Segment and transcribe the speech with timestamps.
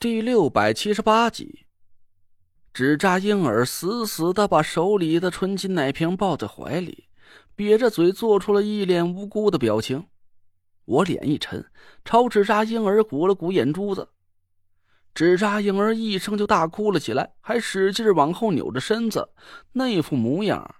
[0.00, 1.66] 第六百七十八集，
[2.72, 7.10] 纸扎婴儿死死的把手里的纯金奶瓶抱在怀里，
[7.54, 10.06] 瘪着嘴，做出了一脸无辜的表情。
[10.86, 11.70] 我脸一沉，
[12.02, 14.08] 朝纸扎婴儿鼓了鼓眼珠子。
[15.12, 19.28] 纸扎婴儿一声就大哭了起来，还使劲往后扭着身子，
[19.72, 20.76] 那副模样，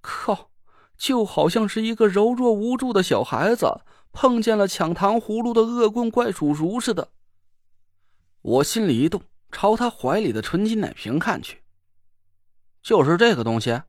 [0.00, 0.52] 靠，
[0.96, 3.80] 就好像是一个柔弱无助的小孩子
[4.12, 7.08] 碰见了抢糖葫芦的恶棍怪叔叔似的。
[8.42, 9.22] 我心里一动，
[9.52, 11.62] 朝他怀里的纯金奶瓶看去，
[12.82, 13.82] 就是这个东西。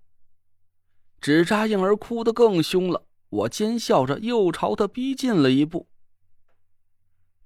[1.22, 5.88] 纸扎婴儿哭得更凶了，我奸笑着又朝他逼近了一步。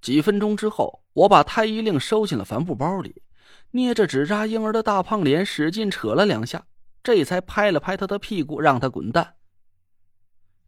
[0.00, 3.22] 几分钟之后，我把太医令收进了帆布包里，
[3.70, 6.66] 捏着纸扎婴儿的大胖脸，使劲扯了两下，
[7.04, 9.34] 这才拍了拍他的屁股，让他滚蛋。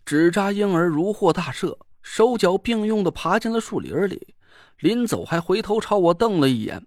[0.05, 4.37] 纸扎婴儿如获大赦，手脚并用的爬进了树林里。
[4.79, 6.87] 临走还回头朝我瞪了一眼，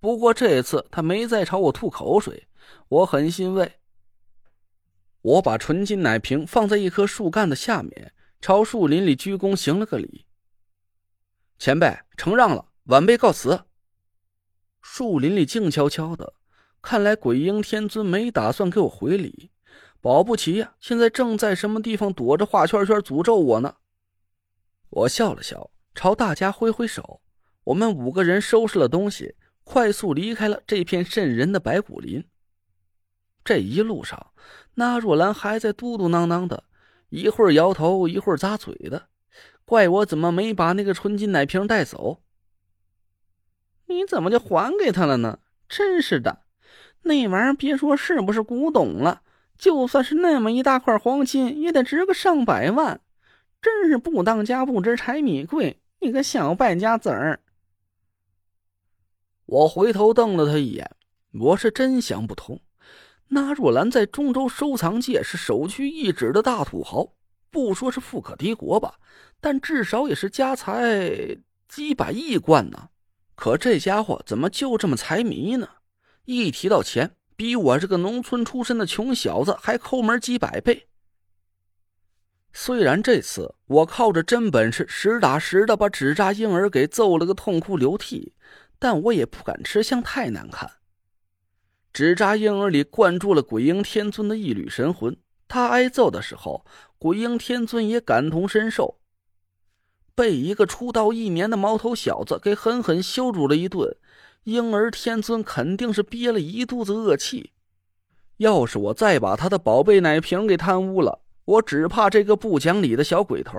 [0.00, 2.46] 不过这次他没再朝我吐口水，
[2.88, 3.72] 我很欣慰。
[5.22, 10.26] 我把纯金奶瓶放在一棵树干的下面，朝树林里鞠躬行了个礼。
[11.58, 13.64] 前辈承让了，晚辈告辞。
[14.80, 16.34] 树林里静悄悄的，
[16.80, 19.50] 看来鬼婴天尊没打算给我回礼，
[20.00, 23.74] 保不齐呀，现在正在什么地方躲着画圈圈诅咒我呢。
[24.90, 25.70] 我笑了笑。
[25.98, 27.20] 朝大家挥挥手，
[27.64, 32.24] 我们五个人收拾了东西，快速离开了这片瘆人的白骨林。
[33.42, 34.28] 这一路上，
[34.74, 36.62] 那若兰还在嘟嘟囔囔的，
[37.08, 39.08] 一会儿摇头，一会儿咂嘴的，
[39.64, 42.22] 怪我怎么没把那个纯金奶瓶带走。
[43.86, 45.40] 你怎么就还给他了呢？
[45.68, 46.42] 真是的，
[47.02, 49.22] 那玩意儿别说是不是古董了，
[49.58, 53.00] 就算是那么一大块黄金，也得值个上百万，
[53.60, 55.80] 真是不当家不知柴米贵。
[56.00, 57.40] 你个小败家子儿！
[59.46, 60.88] 我回头瞪了他一眼，
[61.32, 62.60] 我是真想不通，
[63.28, 67.14] 那若兰在中州收藏界是首屈一指的大土豪，
[67.50, 68.94] 不说是富可敌国吧，
[69.40, 71.36] 但至少也是家财
[71.66, 72.90] 几百亿贯呢。
[73.34, 75.68] 可这家伙怎么就这么财迷呢？
[76.26, 80.88] 一提到钱，比我这个农村出身的穷小子还抠门几百倍。
[82.52, 88.32] 虽然这次我靠着真本事实打实的把纸扎婴儿给揍了个痛哭流涕，
[88.78, 90.70] 但我也不敢吃相太难看。
[91.92, 95.16] 纸扎婴儿里灌注了鬼婴天尊的一缕神魂，
[95.46, 96.64] 他挨揍的时候，
[96.98, 98.98] 鬼婴天尊也感同身受。
[100.14, 103.96] 被一个出道一年的毛头小子给狠狠羞辱了一顿，
[104.44, 107.52] 婴儿天尊肯定是憋了一肚子恶气。
[108.38, 113.58] 要是我再把他的宝贝奶瓶给贪污了，我只怕这个不讲理的小鬼头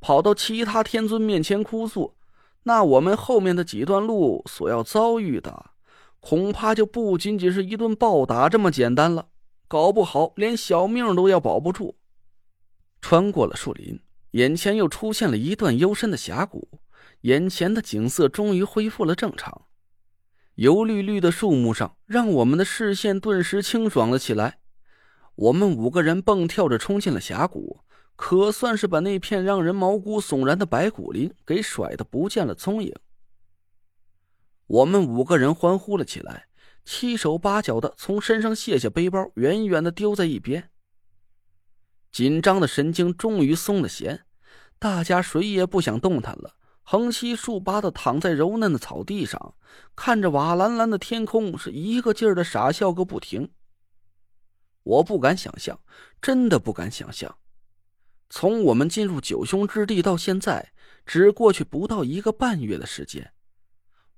[0.00, 2.14] 跑到其他天尊面前哭诉，
[2.62, 5.70] 那我们后面的几段路所要遭遇的，
[6.20, 9.26] 恐怕就不仅仅是一顿暴打这么简单了，
[9.66, 11.96] 搞不好连小命都要保不住。
[13.00, 13.98] 穿过了树林，
[14.30, 16.68] 眼前又出现了一段幽深的峡谷，
[17.22, 19.62] 眼前的景色终于恢复了正常，
[20.54, 24.58] 油绿绿的树木上，让我们的视线顿时清爽了起来。
[25.36, 27.80] 我们五个人蹦跳着冲进了峡谷，
[28.14, 32.94] 可算是把那片让人毛骨悚然的白骨林给甩得不见了踪影。
[34.66, 36.46] 我们五个人欢呼了起来，
[36.84, 40.70] 七手八脚的从身上卸下背包，远远的丢在一边。
[42.12, 44.24] 紧张的神经终于松了弦，
[44.78, 49.54] 大家谁也不想动弹了，横七竖八的躺在柔嫩的草地上，
[49.96, 53.50] 看着瓦蓝蓝的天空，是一个劲儿的傻笑个不停。
[54.84, 55.80] 我不敢想象，
[56.22, 57.36] 真的不敢想象，
[58.30, 60.72] 从我们进入九凶之地到现在，
[61.04, 63.32] 只过去不到一个半月的时间，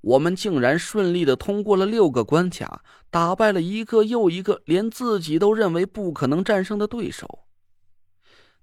[0.00, 7.44] 我们竟然顺利的通过了六个关卡，打败了一个又一个连自己都认为不可能战胜的对手。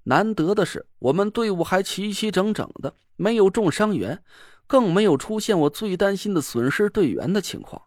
[0.04, 4.22] 难得的是，我们队伍还齐齐整整的，没有重伤员，
[4.68, 7.82] 更没有出现我最担心的损失队员的情况。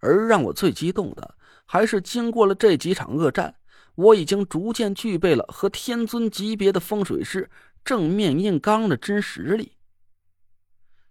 [0.00, 1.37] 而让我最激动的。
[1.70, 3.54] 还是经过了这几场恶战，
[3.94, 7.50] 我已经逐渐具备了和天尊级别的风水师
[7.84, 9.72] 正面硬刚的真实力。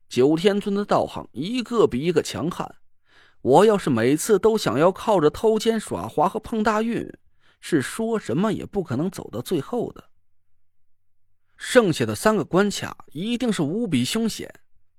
[0.09, 2.75] 九天尊的道行一个比一个强悍，
[3.41, 7.07] 我要是每次都想要靠着偷奸耍滑和碰大运，
[7.61, 10.05] 是说什么也不可能走到最后的。
[11.55, 14.51] 剩下的三个关卡一定是无比凶险，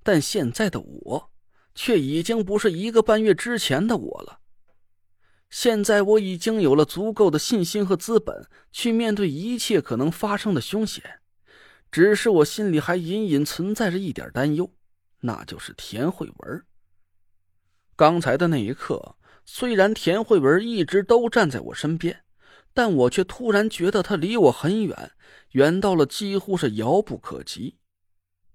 [0.04, 1.31] 但现在的我，
[1.75, 4.38] 却已经不是一个半月之前的我了。
[5.50, 11.21] 现在我已经有了足够的信心和资本去面对一切可能发生的凶险，
[11.91, 14.71] 只是我心里还隐隐存在着一点担忧，
[15.21, 16.65] 那就是田慧文。
[17.97, 22.25] 刚才的那一刻，虽然田慧文一直都站在我身边，
[22.75, 25.12] 但我却突然觉得他离我很远，
[25.53, 27.79] 远到了几乎是遥不可及。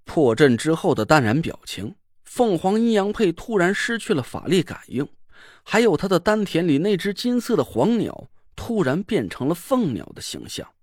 [0.05, 5.07] 破阵之后的淡然表情，凤凰阴阳配突然失去了法力感应，
[5.63, 10.73] 还有他的丹田里那只金色的黄鸟突然变成了凤鸟的形象。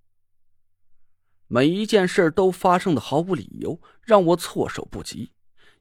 [1.46, 5.32] 每一件事都发生的毫无理由，让我措手不及，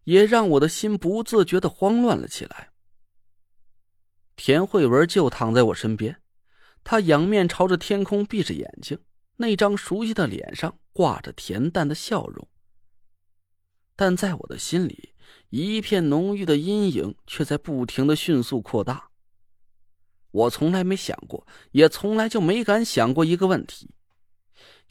[0.04, 2.70] 也让我的心不自觉的慌乱了起来。
[4.36, 6.22] 田慧文就躺在我身边，
[6.84, 8.98] 他仰面朝着天空，闭着眼睛，
[9.36, 12.48] 那张熟悉的脸上挂着恬淡的笑容。
[13.96, 15.14] 但在我的心里，
[15.50, 19.10] 一片浓郁的阴影却在不停的迅速扩大。
[20.32, 23.90] 我从来没想过，也从来就没敢想过一个问题。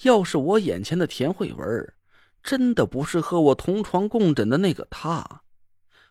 [0.02, 1.94] 要是我眼前的田慧文
[2.42, 5.42] 真的不是和我同床共枕的那个她，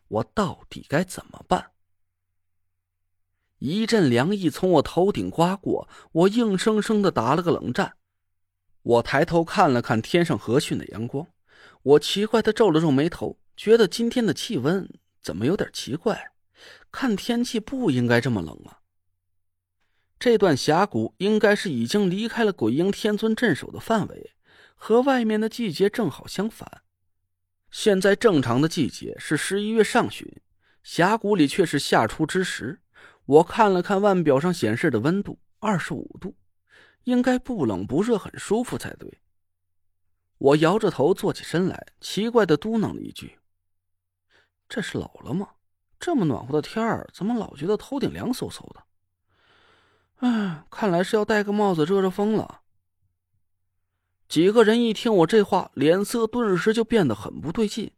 [0.08, 1.72] 我到底该怎么办？
[3.60, 7.98] 一阵凉意从我头顶刮过，我硬生生的打了个冷战。
[8.84, 11.28] 我抬头看了看天上和煦的阳光，
[11.82, 14.88] 我奇怪的皱了皱眉头，觉得今天的气温
[15.20, 16.32] 怎么有点奇怪？
[16.92, 18.80] 看天气不应该这么冷啊。
[20.20, 24.36] 这段峡谷应该是已经离开了鬼婴天尊镇守的范围，
[24.76, 26.84] 和外面的季节正好相反。
[27.70, 30.42] 现在正常的季节是十一月上旬，
[30.84, 32.80] 峡谷里却是夏初之时。
[33.26, 36.36] 我看了看腕表上显示的温度，二十五度，
[37.04, 39.20] 应该不冷不热，很舒服才对。
[40.38, 43.38] 我摇着头坐起身来，奇怪的嘟囔了一句
[44.70, 45.50] ：“这是老了吗？
[46.00, 48.84] 这么暖和的天儿，怎么老觉得头顶凉飕飕的？”
[50.18, 52.62] 唉，看来是要戴个帽子遮遮风了。
[54.28, 57.94] 几个人一听我这话，脸色顿时就变得很不对劲，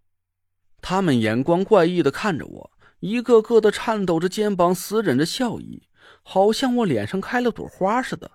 [0.82, 5.88] 他们眼光怪异的看着我，一个个的颤抖着肩膀，死忍着笑意，
[6.22, 8.32] 好像我脸上开了朵花似的。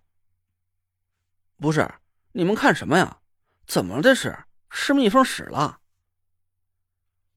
[1.59, 1.89] 不是，
[2.33, 3.21] 你们看什么呀？
[3.67, 4.03] 怎么了？
[4.03, 4.37] 这是
[4.71, 5.79] 吃蜜蜂屎了？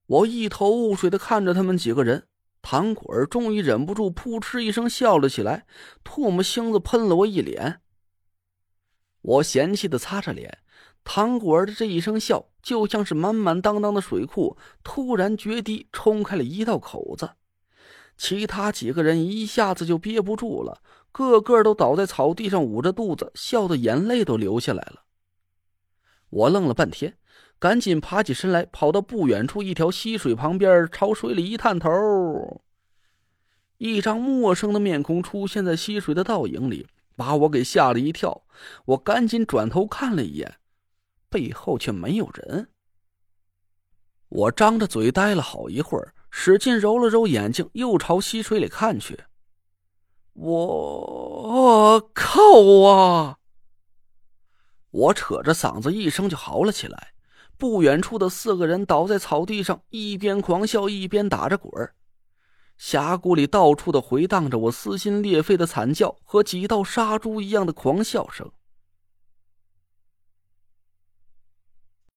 [0.08, 2.28] 我一头雾水的看着他们几个人。
[2.62, 5.66] 唐果儿终于忍不住，扑哧一声笑了起来，
[6.04, 7.80] 唾沫星子喷了我一脸。
[9.22, 10.58] 我嫌弃的擦着脸，
[11.04, 17.32] 唐果儿的这一声笑，就像是满满当当的水库突然决堤，冲开了一道口子。
[18.18, 20.82] 其他几个人一下子就憋不住了，
[21.12, 25.04] 个个都倒在草地上，捂着肚子，笑得眼泪都流下来了。
[26.30, 27.18] 我愣了半天。
[27.60, 32.62] 赶紧爬起身来，跑到不远处一条溪水旁边，朝水里一探头。
[33.78, 38.44] 一张陌生的面孔出现在溪水的倒影里，把我给吓了一跳。
[38.86, 40.58] 我赶紧转头看了一眼，
[41.30, 42.70] 背后却没有人。
[44.30, 49.20] 我张着嘴呆了好一会儿，使劲揉了揉眼睛，又朝溪水里看去。
[50.34, 52.42] 我靠
[52.88, 53.38] 啊！
[54.92, 57.14] 我扯着嗓子一声就嚎了起来。
[57.58, 61.72] 不远处的四个人倒在草地上，一边狂笑一边打着滚。
[62.78, 68.52] 峡谷里到处的回荡着我撕心裂肺的惨叫和几道杀猪一样的狂笑声。